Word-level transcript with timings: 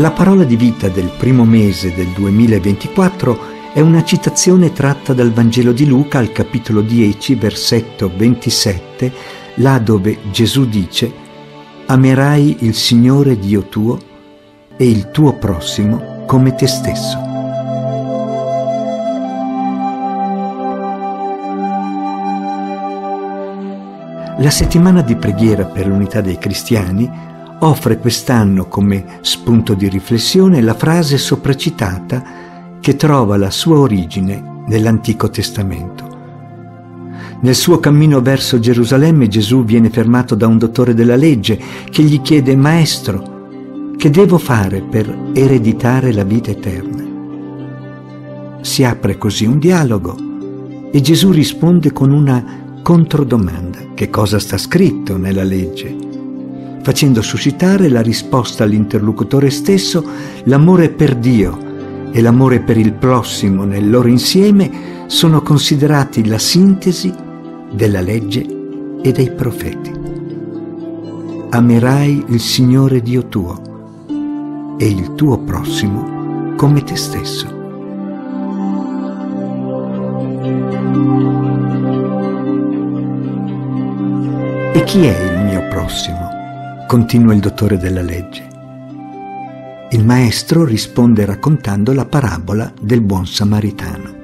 La 0.00 0.12
parola 0.12 0.44
di 0.44 0.54
vita 0.54 0.88
del 0.88 1.10
primo 1.18 1.44
mese 1.44 1.92
del 1.92 2.06
2024 2.10 3.72
è 3.72 3.80
una 3.80 4.04
citazione 4.04 4.72
tratta 4.72 5.12
dal 5.12 5.32
Vangelo 5.32 5.72
di 5.72 5.86
Luca 5.86 6.18
al 6.18 6.30
capitolo 6.30 6.82
10, 6.82 7.34
versetto 7.34 8.08
27, 8.14 9.12
là 9.56 9.80
dove 9.80 10.18
Gesù 10.30 10.68
dice 10.68 11.12
Amerai 11.86 12.58
il 12.60 12.74
Signore 12.74 13.40
Dio 13.40 13.62
tuo 13.62 13.98
e 14.76 14.88
il 14.88 15.10
tuo 15.10 15.32
prossimo 15.32 16.22
come 16.26 16.54
te 16.54 16.68
stesso. 16.68 17.18
La 24.38 24.50
settimana 24.50 25.02
di 25.02 25.16
preghiera 25.16 25.64
per 25.64 25.88
l'unità 25.88 26.20
dei 26.20 26.38
cristiani 26.38 27.36
offre 27.60 27.98
quest'anno 27.98 28.66
come 28.66 29.18
spunto 29.22 29.74
di 29.74 29.88
riflessione 29.88 30.60
la 30.60 30.74
frase 30.74 31.18
sopracitata 31.18 32.22
che 32.80 32.96
trova 32.96 33.36
la 33.36 33.50
sua 33.50 33.78
origine 33.78 34.62
nell'Antico 34.66 35.28
Testamento. 35.30 36.16
Nel 37.40 37.54
suo 37.54 37.78
cammino 37.78 38.20
verso 38.20 38.58
Gerusalemme 38.58 39.28
Gesù 39.28 39.64
viene 39.64 39.90
fermato 39.90 40.34
da 40.34 40.46
un 40.46 40.58
dottore 40.58 40.94
della 40.94 41.16
legge 41.16 41.58
che 41.90 42.02
gli 42.02 42.20
chiede, 42.20 42.56
Maestro, 42.56 43.36
che 43.96 44.10
devo 44.10 44.38
fare 44.38 44.80
per 44.80 45.30
ereditare 45.32 46.12
la 46.12 46.24
vita 46.24 46.50
eterna? 46.50 47.06
Si 48.60 48.84
apre 48.84 49.18
così 49.18 49.44
un 49.44 49.58
dialogo 49.58 50.16
e 50.90 51.00
Gesù 51.00 51.30
risponde 51.30 51.92
con 51.92 52.10
una 52.12 52.44
controdomanda. 52.82 53.78
Che 53.94 54.10
cosa 54.10 54.38
sta 54.38 54.56
scritto 54.56 55.16
nella 55.16 55.44
legge? 55.44 56.07
Facendo 56.88 57.20
suscitare 57.20 57.90
la 57.90 58.00
risposta 58.00 58.64
all'interlocutore 58.64 59.50
stesso 59.50 60.02
l'amore 60.44 60.88
per 60.88 61.16
Dio 61.16 62.10
e 62.10 62.22
l'amore 62.22 62.60
per 62.60 62.78
il 62.78 62.94
prossimo 62.94 63.64
nel 63.64 63.90
loro 63.90 64.08
insieme 64.08 65.04
sono 65.04 65.42
considerati 65.42 66.26
la 66.26 66.38
sintesi 66.38 67.12
della 67.70 68.00
legge 68.00 68.40
e 69.02 69.12
dei 69.12 69.30
profeti. 69.30 69.92
Amerai 71.50 72.24
il 72.28 72.40
Signore 72.40 73.02
Dio 73.02 73.26
tuo 73.26 74.76
e 74.78 74.88
il 74.88 75.14
tuo 75.14 75.40
prossimo 75.40 76.54
come 76.56 76.82
te 76.84 76.96
stesso. 76.96 77.46
E 84.72 84.84
chi 84.84 85.04
è 85.04 85.34
il 85.34 85.44
mio 85.44 85.68
prossimo? 85.68 86.37
Continua 86.88 87.34
il 87.34 87.40
dottore 87.40 87.76
della 87.76 88.00
legge. 88.00 88.48
Il 89.90 90.06
maestro 90.06 90.64
risponde 90.64 91.26
raccontando 91.26 91.92
la 91.92 92.06
parabola 92.06 92.72
del 92.80 93.02
buon 93.02 93.26
samaritano. 93.26 94.14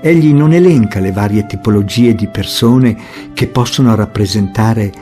Egli 0.00 0.32
non 0.32 0.52
elenca 0.52 1.00
le 1.00 1.10
varie 1.10 1.44
tipologie 1.44 2.14
di 2.14 2.28
persone 2.28 2.96
che 3.34 3.48
possono 3.48 3.96
rappresentare 3.96 4.92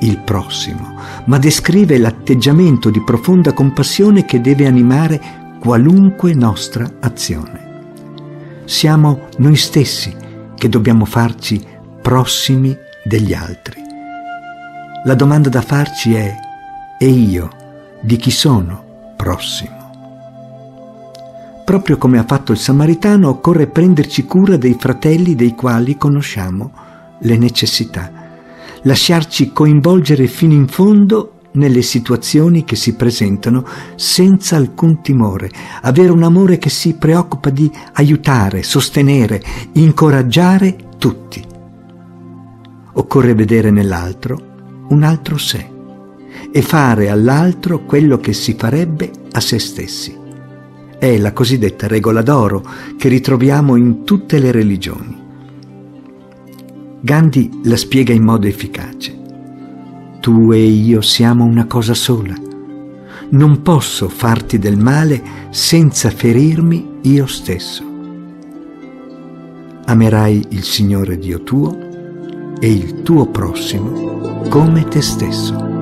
il 0.00 0.18
prossimo, 0.18 0.96
ma 1.26 1.38
descrive 1.38 1.96
l'atteggiamento 1.96 2.90
di 2.90 3.04
profonda 3.04 3.52
compassione 3.52 4.24
che 4.24 4.40
deve 4.40 4.66
animare 4.66 5.20
qualunque 5.60 6.34
nostra 6.34 6.90
azione. 6.98 8.64
Siamo 8.64 9.28
noi 9.36 9.54
stessi 9.54 10.12
che 10.56 10.68
dobbiamo 10.68 11.04
farci 11.04 11.64
prossimi 12.02 12.76
degli 13.04 13.32
altri. 13.32 13.85
La 15.04 15.14
domanda 15.14 15.48
da 15.48 15.62
farci 15.62 16.14
è, 16.14 16.34
e 16.98 17.08
io 17.08 17.50
di 18.00 18.16
chi 18.16 18.30
sono 18.30 19.12
prossimo? 19.16 19.74
Proprio 21.64 21.96
come 21.96 22.18
ha 22.18 22.24
fatto 22.24 22.52
il 22.52 22.58
Samaritano, 22.58 23.28
occorre 23.28 23.66
prenderci 23.66 24.24
cura 24.24 24.56
dei 24.56 24.76
fratelli 24.78 25.34
dei 25.34 25.54
quali 25.54 25.96
conosciamo 25.96 26.72
le 27.20 27.36
necessità, 27.36 28.10
lasciarci 28.82 29.52
coinvolgere 29.52 30.26
fino 30.26 30.54
in 30.54 30.66
fondo 30.66 31.32
nelle 31.52 31.82
situazioni 31.82 32.64
che 32.64 32.76
si 32.76 32.94
presentano 32.94 33.64
senza 33.94 34.56
alcun 34.56 35.02
timore, 35.02 35.50
avere 35.82 36.10
un 36.10 36.22
amore 36.22 36.58
che 36.58 36.70
si 36.70 36.94
preoccupa 36.94 37.50
di 37.50 37.70
aiutare, 37.94 38.62
sostenere, 38.62 39.42
incoraggiare 39.72 40.76
tutti. 40.98 41.44
Occorre 42.92 43.34
vedere 43.34 43.70
nell'altro 43.70 44.45
un 44.88 45.02
altro 45.02 45.36
sé 45.36 45.74
e 46.50 46.62
fare 46.62 47.10
all'altro 47.10 47.84
quello 47.84 48.18
che 48.18 48.32
si 48.32 48.54
farebbe 48.58 49.10
a 49.32 49.40
se 49.40 49.58
stessi. 49.58 50.16
È 50.98 51.18
la 51.18 51.32
cosiddetta 51.32 51.86
regola 51.86 52.22
d'oro 52.22 52.64
che 52.96 53.08
ritroviamo 53.08 53.76
in 53.76 54.04
tutte 54.04 54.38
le 54.38 54.50
religioni. 54.50 55.24
Gandhi 57.00 57.60
la 57.64 57.76
spiega 57.76 58.12
in 58.12 58.22
modo 58.22 58.46
efficace. 58.46 59.14
Tu 60.20 60.52
e 60.52 60.64
io 60.64 61.02
siamo 61.02 61.44
una 61.44 61.66
cosa 61.66 61.94
sola. 61.94 62.34
Non 63.28 63.62
posso 63.62 64.08
farti 64.08 64.58
del 64.58 64.78
male 64.78 65.22
senza 65.50 66.10
ferirmi 66.10 66.98
io 67.02 67.26
stesso. 67.26 67.84
Amerai 69.84 70.46
il 70.48 70.64
Signore 70.64 71.18
Dio 71.18 71.42
tuo 71.42 71.85
e 72.58 72.70
il 72.70 73.02
tuo 73.02 73.26
prossimo 73.26 74.44
come 74.48 74.84
te 74.88 75.02
stesso. 75.02 75.74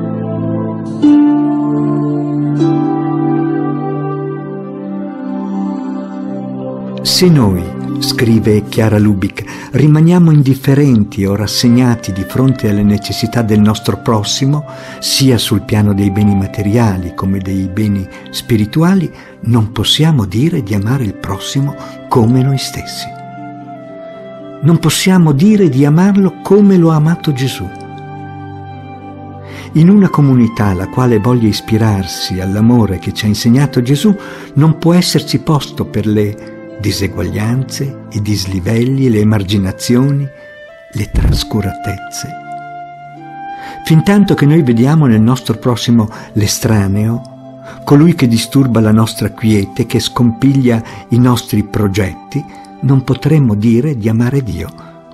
Se 7.03 7.29
noi, 7.29 7.63
scrive 8.01 8.65
Chiara 8.65 8.99
Lubick, 8.99 9.45
rimaniamo 9.73 10.31
indifferenti 10.33 11.25
o 11.25 11.37
rassegnati 11.37 12.13
di 12.13 12.25
fronte 12.25 12.69
alle 12.69 12.83
necessità 12.83 13.43
del 13.43 13.61
nostro 13.61 13.99
prossimo, 13.99 14.65
sia 14.99 15.39
sul 15.39 15.63
piano 15.63 15.95
dei 15.95 16.11
beni 16.11 16.35
materiali 16.35 17.15
come 17.15 17.39
dei 17.39 17.69
beni 17.69 18.07
spirituali, 18.31 19.13
non 19.43 19.71
possiamo 19.71 20.25
dire 20.25 20.63
di 20.63 20.75
amare 20.75 21.05
il 21.05 21.15
prossimo 21.15 21.77
come 22.09 22.43
noi 22.43 22.59
stessi 22.59 23.14
non 24.65 24.79
possiamo 24.79 25.33
dire 25.33 25.69
di 25.69 25.85
amarlo 25.85 26.41
come 26.43 26.77
lo 26.77 26.91
ha 26.91 26.97
amato 26.97 27.33
Gesù. 27.33 27.69
In 29.73 29.89
una 29.89 30.09
comunità 30.09 30.73
la 30.73 30.89
quale 30.89 31.19
voglia 31.19 31.49
ispirarsi 31.49 32.41
all'amore 32.41 32.99
che 32.99 33.13
ci 33.13 33.25
ha 33.25 33.29
insegnato 33.29 33.83
Gesù, 33.83 34.15
non 34.55 34.79
può 34.79 34.95
esserci 34.95 35.41
posto 35.41 35.85
per 35.85 36.07
le 36.07 36.77
diseguaglianze, 36.81 38.07
i 38.13 38.23
dislivelli, 38.23 39.11
le 39.11 39.19
emarginazioni, 39.19 40.27
le 40.93 41.11
trascuratezze. 41.11 42.29
Fintanto 43.85 44.35
che 44.35 44.47
noi 44.47 44.63
vediamo 44.63 45.07
nel 45.07 45.21
nostro 45.21 45.59
prossimo 45.59 46.09
l'estraneo, 46.35 47.33
colui 47.85 48.15
che 48.15 48.29
disturba 48.29 48.81
la 48.81 48.93
nostra 48.93 49.31
quiete, 49.31 49.87
che 49.87 50.01
scompiglia 50.01 50.83
i 51.09 51.19
nostri 51.19 51.65
progetti, 51.65 52.43
non 52.85 53.03
potremmo 53.03 53.55
dire 53.55 53.97
di 53.97 54.09
amare 54.09 54.43
Dio 54.43 54.69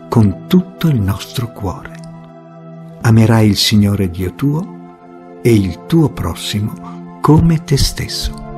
con 0.08 0.47
tutto 0.48 0.88
il 0.88 1.00
nostro 1.00 1.53
cuore. 1.53 1.94
Amerai 3.03 3.48
il 3.48 3.56
Signore 3.56 4.10
Dio 4.10 4.34
tuo 4.34 5.38
e 5.41 5.54
il 5.54 5.86
tuo 5.86 6.10
prossimo 6.10 7.19
come 7.20 7.62
te 7.62 7.76
stesso. 7.76 8.48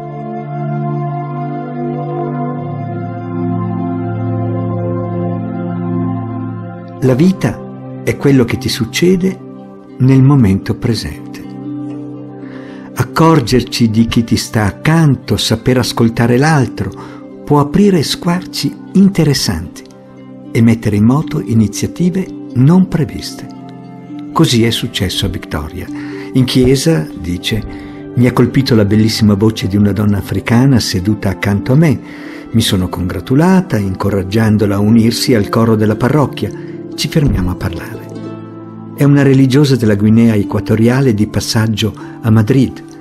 La 7.00 7.14
vita 7.14 7.60
è 8.04 8.16
quello 8.16 8.44
che 8.44 8.56
ti 8.56 8.70
succede 8.70 9.38
nel 9.98 10.22
momento 10.22 10.74
presente. 10.76 11.40
Accorgerci 12.94 13.90
di 13.90 14.06
chi 14.06 14.24
ti 14.24 14.36
sta 14.36 14.64
accanto, 14.64 15.36
saper 15.36 15.78
ascoltare 15.78 16.38
l'altro, 16.38 17.20
può 17.52 17.60
aprire 17.60 18.02
squarci 18.02 18.74
interessanti 18.92 19.84
e 20.52 20.62
mettere 20.62 20.96
in 20.96 21.04
moto 21.04 21.38
iniziative 21.38 22.26
non 22.54 22.88
previste. 22.88 23.46
Così 24.32 24.64
è 24.64 24.70
successo 24.70 25.26
a 25.26 25.28
Victoria. 25.28 25.86
In 26.32 26.44
chiesa, 26.46 27.06
dice, 27.14 27.62
mi 28.14 28.26
ha 28.26 28.32
colpito 28.32 28.74
la 28.74 28.86
bellissima 28.86 29.34
voce 29.34 29.66
di 29.66 29.76
una 29.76 29.92
donna 29.92 30.16
africana 30.16 30.80
seduta 30.80 31.28
accanto 31.28 31.72
a 31.72 31.76
me. 31.76 32.00
Mi 32.52 32.62
sono 32.62 32.88
congratulata, 32.88 33.76
incoraggiandola 33.76 34.76
a 34.76 34.80
unirsi 34.80 35.34
al 35.34 35.50
coro 35.50 35.76
della 35.76 35.96
parrocchia. 35.96 36.50
Ci 36.94 37.08
fermiamo 37.08 37.50
a 37.50 37.56
parlare. 37.56 38.08
È 38.96 39.04
una 39.04 39.22
religiosa 39.22 39.76
della 39.76 39.96
Guinea 39.96 40.34
equatoriale 40.34 41.12
di 41.12 41.26
passaggio 41.26 41.94
a 42.22 42.30
Madrid 42.30 42.91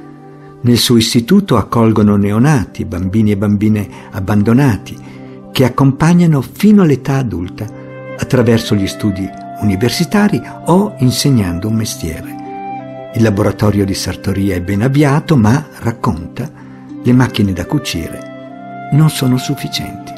nel 0.64 0.78
suo 0.78 0.98
istituto 0.98 1.58
accolgono 1.58 2.16
neonati, 2.16 2.86
bambini 2.86 3.32
e 3.32 3.38
bambine 3.38 3.88
abbandonati, 4.12 4.98
che 5.52 5.66
accompagnano 5.66 6.42
fino 6.42 6.84
all'età 6.84 7.18
adulta 7.18 7.66
attraverso 8.18 8.76
gli 8.76 8.88
studi 8.88 9.28
universitari 9.62 10.42
o 10.66 10.96
insegnando 11.00 11.68
un 11.68 11.76
mestiere. 11.76 12.36
Il 13.16 13.24
laboratorio 13.24 13.86
di 13.86 13.94
sartoria 13.94 14.56
è 14.56 14.62
ben 14.62 14.84
avviato, 14.84 15.36
ma, 15.36 15.66
racconta, 15.80 16.50
le 17.04 17.14
macchine 17.14 17.54
da 17.54 17.66
cucire 17.66 18.30
non 18.92 19.10
sono 19.10 19.38
sufficienti. 19.38 20.12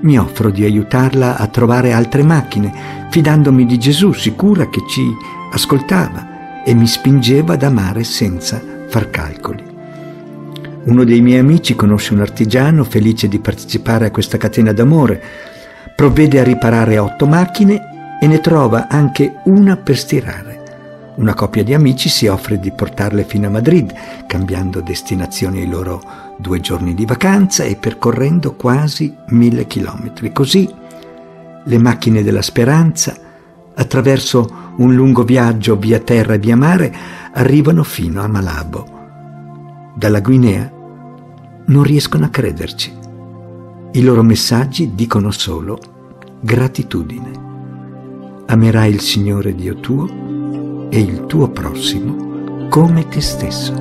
Mi 0.00 0.18
offro 0.18 0.50
di 0.50 0.64
aiutarla 0.64 1.36
a 1.36 1.46
trovare 1.46 1.92
altre 1.92 2.22
macchine, 2.22 2.72
fidandomi 3.10 3.66
di 3.66 3.78
Gesù, 3.78 4.12
sicura 4.12 4.68
che 4.68 4.80
ci 4.88 5.02
ascoltava 5.52 6.62
e 6.64 6.74
mi 6.74 6.86
spingeva 6.86 7.54
ad 7.54 7.62
amare 7.62 8.04
senza 8.04 8.76
far 8.88 9.10
calcoli. 9.10 9.64
Uno 10.84 11.04
dei 11.04 11.20
miei 11.20 11.38
amici 11.38 11.74
conosce 11.74 12.14
un 12.14 12.20
artigiano 12.20 12.84
felice 12.84 13.28
di 13.28 13.38
partecipare 13.38 14.06
a 14.06 14.10
questa 14.10 14.38
catena 14.38 14.72
d'amore, 14.72 15.22
provvede 15.94 16.40
a 16.40 16.44
riparare 16.44 16.98
otto 16.98 17.26
macchine 17.26 18.18
e 18.20 18.26
ne 18.26 18.40
trova 18.40 18.88
anche 18.88 19.40
una 19.44 19.76
per 19.76 19.96
stirare. 19.96 20.56
Una 21.16 21.34
coppia 21.34 21.64
di 21.64 21.74
amici 21.74 22.08
si 22.08 22.28
offre 22.28 22.60
di 22.60 22.70
portarle 22.70 23.24
fino 23.24 23.48
a 23.48 23.50
Madrid, 23.50 23.92
cambiando 24.26 24.80
destinazione 24.80 25.58
ai 25.58 25.68
loro 25.68 26.00
due 26.38 26.60
giorni 26.60 26.94
di 26.94 27.04
vacanza 27.04 27.64
e 27.64 27.74
percorrendo 27.74 28.54
quasi 28.54 29.14
mille 29.30 29.66
chilometri. 29.66 30.32
Così 30.32 30.72
le 31.64 31.78
macchine 31.78 32.22
della 32.22 32.40
speranza, 32.40 33.16
attraverso 33.78 34.72
un 34.76 34.94
lungo 34.94 35.22
viaggio 35.22 35.76
via 35.76 36.00
terra 36.00 36.34
e 36.34 36.38
via 36.38 36.56
mare, 36.56 36.94
arrivano 37.32 37.84
fino 37.84 38.20
a 38.20 38.26
Malabo. 38.26 38.96
Dalla 39.94 40.20
Guinea 40.20 40.70
non 41.66 41.82
riescono 41.82 42.24
a 42.24 42.28
crederci. 42.28 42.92
I 43.92 44.02
loro 44.02 44.22
messaggi 44.22 44.94
dicono 44.94 45.30
solo 45.30 45.78
gratitudine. 46.40 47.46
Amerai 48.46 48.90
il 48.90 49.00
Signore 49.00 49.54
Dio 49.54 49.76
tuo 49.76 50.08
e 50.90 51.00
il 51.00 51.26
tuo 51.26 51.48
prossimo 51.48 52.66
come 52.68 53.06
te 53.08 53.20
stesso. 53.20 53.72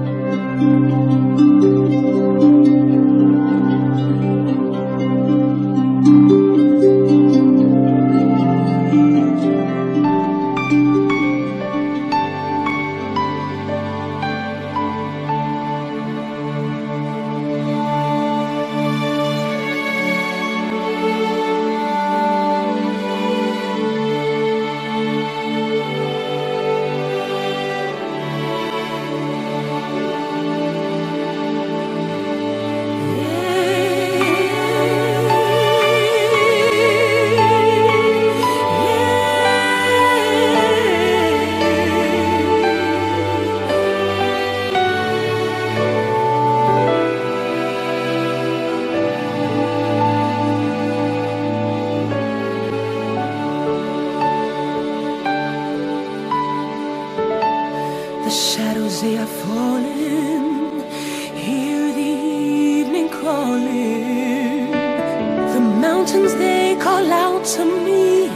To 67.55 67.63
me, 67.63 68.27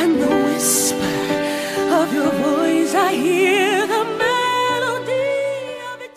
and 0.00 0.20
the 0.20 0.26
whisper 0.26 0.96
of 2.00 2.12
your 2.12 2.30
voice 2.30 2.92
I 2.92 3.12
hear. 3.12 3.47